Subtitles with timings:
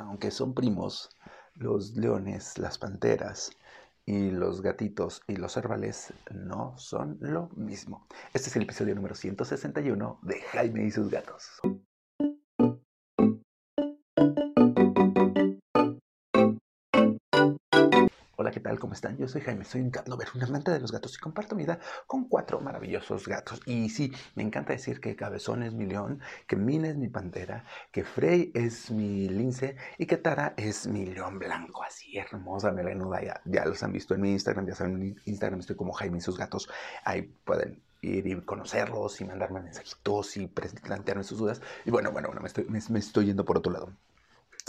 [0.00, 1.10] aunque son primos,
[1.54, 3.50] los leones, las panteras
[4.06, 8.06] y los gatitos y los cervales no son lo mismo.
[8.32, 11.60] Este es el episodio número 161 de Jaime y sus gatos.
[18.78, 19.16] ¿Cómo están?
[19.16, 21.64] Yo soy Jaime, soy un cat lover, un amante de los gatos y comparto mi
[21.64, 23.60] vida con cuatro maravillosos gatos.
[23.66, 27.64] Y sí, me encanta decir que Cabezón es mi león, que Mina es mi pantera,
[27.90, 33.22] que Frey es mi lince y que Tara es mi león blanco, así hermosa, melenuda.
[33.22, 36.18] Ya, ya los han visto en mi Instagram, ya saben, en Instagram estoy como Jaime
[36.18, 36.68] y sus gatos.
[37.04, 41.60] Ahí pueden ir y conocerlos y mandarme mensajitos y plantearme sus dudas.
[41.84, 43.92] Y bueno, bueno, bueno me, estoy, me estoy yendo por otro lado.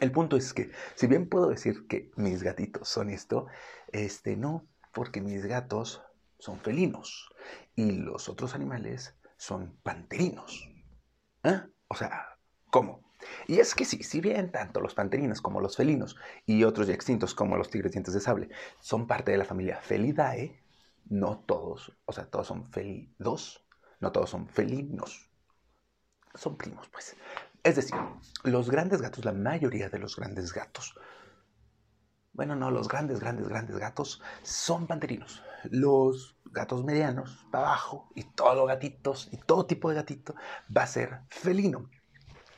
[0.00, 3.46] El punto es que, si bien puedo decir que mis gatitos son esto,
[3.92, 6.02] este no, porque mis gatos
[6.38, 7.30] son felinos
[7.74, 10.68] y los otros animales son panterinos.
[11.44, 11.62] ¿Eh?
[11.88, 12.38] O sea,
[12.70, 13.06] ¿cómo?
[13.46, 16.94] Y es que sí, si bien tanto los panterinos como los felinos y otros ya
[16.94, 18.50] extintos como los tigres dientes de sable
[18.80, 20.60] son parte de la familia Felidae,
[21.08, 23.64] no todos, o sea, todos son felidos,
[24.00, 25.30] no todos son felinos.
[26.34, 27.16] Son primos, pues.
[27.66, 27.96] Es decir,
[28.44, 30.94] los grandes gatos, la mayoría de los grandes gatos,
[32.32, 35.42] bueno, no, los grandes, grandes, grandes gatos son panterinos.
[35.64, 40.36] Los gatos medianos, para abajo, y todos los gatitos, y todo tipo de gatito,
[40.74, 41.90] va a ser felino.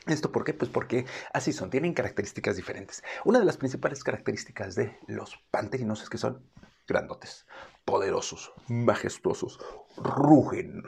[0.05, 0.53] ¿Esto por qué?
[0.53, 3.03] Pues porque así son, tienen características diferentes.
[3.25, 6.47] Una de las principales características de los panterinos es que son
[6.87, 7.47] grandotes,
[7.83, 9.59] poderosos, majestuosos,
[9.97, 10.83] rugen,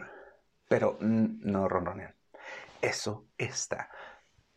[0.67, 2.13] pero no ronronean.
[2.83, 3.89] Eso está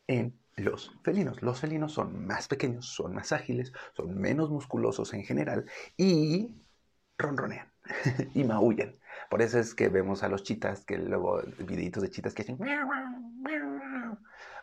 [0.07, 1.43] en los felinos.
[1.43, 5.65] Los felinos son más pequeños, son más ágiles, son menos musculosos en general
[5.97, 6.55] y
[7.19, 7.73] ronronean
[8.35, 8.95] y maullan.
[9.31, 12.59] Por eso es que vemos a los chitas, que luego videitos de chitas que hacen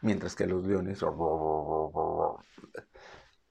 [0.02, 1.04] mientras que los leones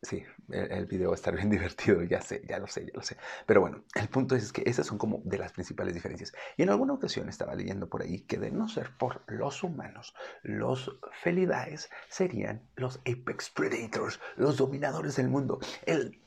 [0.03, 3.03] Sí, el, video va a estar bien divertido, ya sé, ya lo sé, ya lo
[3.03, 3.19] sé.
[3.47, 6.33] Pero bueno, el punto es que esas son como de las principales diferencias.
[6.57, 10.15] Y en alguna ocasión estaba leyendo por ahí que de no ser por los humanos,
[10.43, 15.61] los felidaes serían los apex predators, los dominadores del mundo.
[15.85, 16.19] El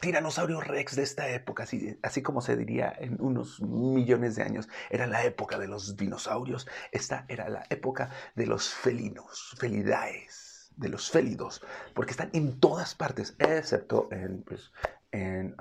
[0.00, 1.66] tiranosaurio rex de esta época,
[2.02, 6.68] así, como se diría en unos millones de años, era la época de los dinosaurios.
[6.92, 10.45] Esta era la época de los felinos, felidaes
[10.76, 11.62] de los félidos,
[11.94, 14.72] porque están en todas partes, excepto en, pues,
[15.10, 15.54] en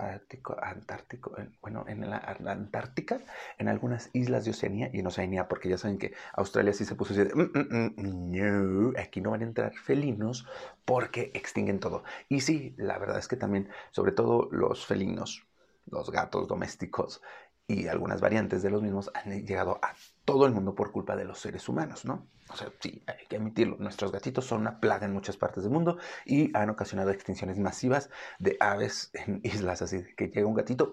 [0.00, 3.20] Ártico, Antártico, bueno, en la, Antártica,
[3.58, 6.94] en algunas islas de Oceanía y en Oceanía, porque ya saben que Australia sí se
[6.94, 10.46] puso así de, mm, mm, mm, no, aquí no van a entrar felinos
[10.84, 12.02] porque extinguen todo.
[12.28, 15.46] Y sí, la verdad es que también, sobre todo los felinos,
[15.86, 17.20] los gatos domésticos
[17.70, 19.94] y algunas variantes de los mismos han llegado a
[20.24, 22.26] todo el mundo por culpa de los seres humanos, ¿no?
[22.52, 25.72] O sea, sí, hay que admitirlo, nuestros gatitos son una plaga en muchas partes del
[25.72, 28.10] mundo y han ocasionado extinciones masivas
[28.40, 30.92] de aves en islas, así que llega un gatito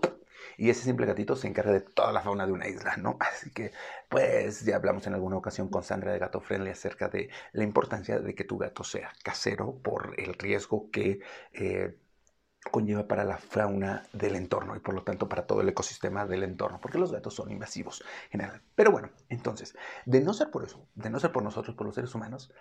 [0.56, 3.18] y ese simple gatito se encarga de toda la fauna de una isla, ¿no?
[3.20, 3.72] Así que,
[4.10, 8.20] pues, ya hablamos en alguna ocasión con Sandra de Gato Friendly acerca de la importancia
[8.20, 11.20] de que tu gato sea casero por el riesgo que...
[11.54, 11.98] Eh,
[12.70, 16.44] conlleva para la fauna del entorno y por lo tanto para todo el ecosistema del
[16.44, 18.62] entorno, porque los gatos son invasivos en general.
[18.76, 21.96] Pero bueno, entonces, de no ser por eso, de no ser por nosotros, por los
[21.96, 22.52] seres humanos,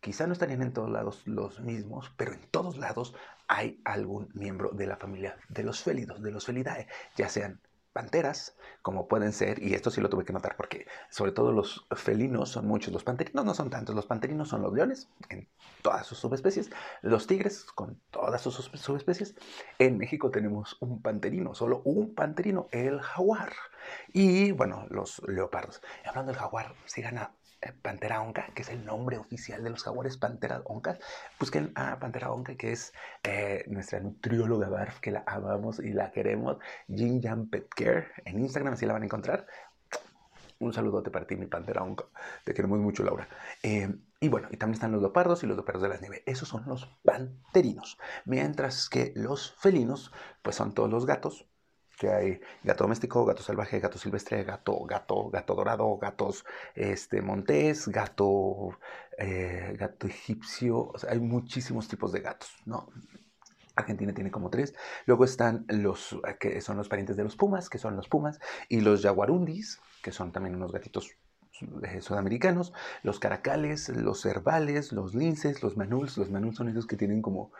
[0.00, 3.14] quizá no estarían en todos lados los mismos, pero en todos lados
[3.48, 7.60] hay algún miembro de la familia de los félidos, de los felidae, ya sean
[7.92, 11.86] panteras, como pueden ser, y esto sí lo tuve que notar porque sobre todo los
[11.96, 15.48] felinos son muchos, los panterinos no son tantos, los panterinos son los leones en
[15.82, 16.70] todas sus subespecies,
[17.02, 19.34] los tigres con todas sus subespecies.
[19.78, 23.52] En México tenemos un panterino, solo un panterino, el jaguar.
[24.12, 25.82] Y bueno, los leopardos.
[26.04, 27.39] hablando del jaguar, sigan a eh,
[27.82, 30.98] Pantera Onca, que es el nombre oficial de los jaguares Pantera Onca.
[31.38, 36.10] Busquen a Pantera Onca, que es eh, nuestra nutrióloga Barf, que la amamos y la
[36.10, 36.58] queremos.
[36.88, 38.08] Jin Jan Pet Care.
[38.24, 39.46] En Instagram así la van a encontrar.
[40.58, 42.04] Un saludote para ti, mi Pantera Onca.
[42.44, 43.28] Te queremos mucho, Laura.
[43.62, 46.22] Eh, y bueno, y también están los leopardos y los leopardos de las nieves.
[46.26, 47.98] Esos son los panterinos.
[48.26, 50.12] Mientras que los felinos,
[50.42, 51.49] pues son todos los gatos,
[52.00, 57.88] que hay gato doméstico, gato salvaje, gato silvestre, gato, gato, gato dorado, gatos este, montés,
[57.88, 58.78] gato,
[59.18, 62.88] eh, gato egipcio, hay muchísimos tipos de gatos, ¿no?
[63.76, 64.74] Argentina tiene como tres.
[65.04, 68.80] Luego están los que son los parientes de los pumas, que son los pumas, y
[68.80, 71.10] los jaguarundis, que son también unos gatitos
[71.82, 76.16] eh, sudamericanos, los caracales, los cervales, los linces, los manuls.
[76.16, 77.52] Los manuls son esos que tienen como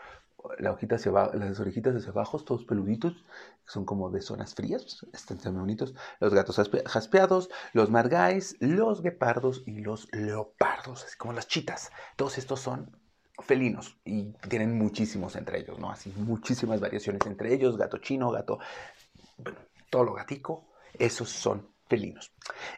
[0.59, 3.23] la hojita hacia las orejitas hacia abajo, todos peluditos,
[3.65, 5.93] son como de zonas frías, están muy bonitos.
[6.19, 11.91] Los gatos jaspeados, los margáis, los guepardos y los leopardos, así como las chitas.
[12.15, 12.97] Todos estos son
[13.39, 15.89] felinos y tienen muchísimos entre ellos, ¿no?
[15.89, 18.59] Así muchísimas variaciones entre ellos, gato chino, gato,
[19.89, 22.31] todo lo gatico, esos son felinos.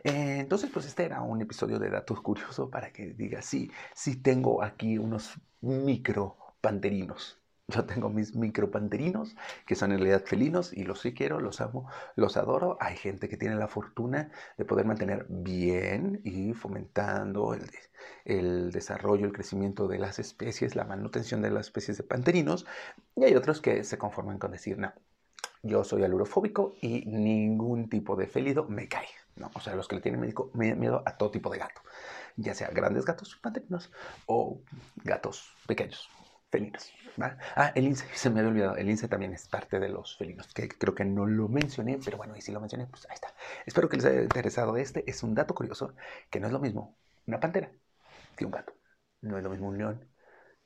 [0.03, 4.21] Eh, entonces, pues este era un episodio de datos curiosos para que diga, sí, sí
[4.21, 7.42] tengo aquí unos micro panterinos.
[7.67, 11.89] Yo tengo mis micropanterinos, que son en realidad felinos, y los sí quiero, los amo,
[12.15, 12.77] los adoro.
[12.81, 17.69] Hay gente que tiene la fortuna de poder mantener bien y fomentando el,
[18.25, 22.65] el desarrollo, el crecimiento de las especies, la manutención de las especies de panterinos.
[23.15, 24.91] Y hay otros que se conforman con decir, no,
[25.61, 29.07] yo soy alurofóbico y ningún tipo de felido me cae.
[29.37, 29.49] ¿no?
[29.55, 31.81] O sea, los que le tienen miedo a todo tipo de gato,
[32.35, 33.91] ya sea grandes gatos panterinos
[34.25, 34.59] o
[35.03, 36.09] gatos pequeños,
[36.53, 36.93] felinos.
[37.55, 38.75] Ah, el lince, se me había olvidado.
[38.77, 42.17] El lince también es parte de los felinos, que creo que no lo mencioné, pero
[42.17, 43.33] bueno, y si lo mencioné, pues ahí está.
[43.65, 45.03] Espero que les haya interesado este.
[45.09, 45.95] Es un dato curioso
[46.29, 47.71] que no es lo mismo una pantera
[48.35, 48.73] que un gato.
[49.21, 50.09] No es lo mismo un león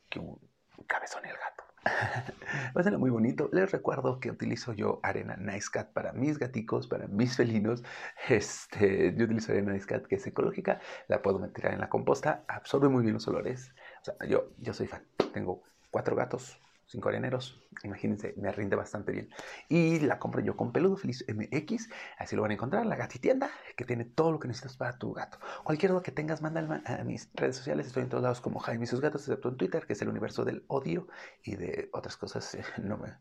[0.10, 0.40] que un
[0.88, 1.64] cabezón el gato.
[2.84, 3.50] Ser muy bonito.
[3.54, 7.84] Les recuerdo que utilizo yo arena Nice Cat para mis gaticos, para mis felinos.
[8.28, 10.80] Este, yo utilizo arena Nice Cat que es ecológica.
[11.08, 12.44] La puedo meter en la composta.
[12.48, 13.74] Absorbe muy bien los olores.
[14.02, 15.06] O sea, yo, yo soy fan.
[15.34, 15.64] Tengo
[15.98, 17.60] cuatro gatos, cinco areneros.
[17.84, 19.30] Imagínense, me rinde bastante bien.
[19.68, 21.90] Y la compro yo con Peludo Feliz MX.
[22.20, 24.96] Así lo van a encontrar en la gatitienda, que tiene todo lo que necesitas para
[25.00, 25.40] tu gato.
[25.64, 27.88] Cualquier duda que tengas, mándala a mis redes sociales.
[27.88, 30.10] Estoy en todos lados como Jaime y sus gatos, excepto en Twitter, que es el
[30.10, 31.08] universo del odio
[31.42, 32.54] y de otras cosas.
[32.54, 33.18] Eh, no me,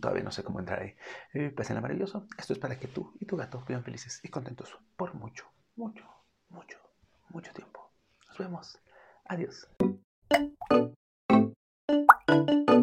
[0.00, 0.94] todavía no sé cómo entrar ahí.
[1.34, 2.26] Eh, la maravilloso.
[2.38, 5.44] Esto es para que tú y tu gato vivan felices y contentos por mucho,
[5.76, 6.06] mucho,
[6.48, 6.78] mucho,
[7.28, 7.92] mucho tiempo.
[8.26, 8.80] Nos vemos.
[9.26, 9.68] Adiós.
[12.34, 12.73] Thank you.